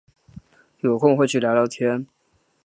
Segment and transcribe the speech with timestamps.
[0.79, 2.07] 有空会去聊聊天